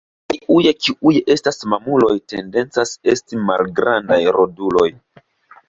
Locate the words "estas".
1.33-1.61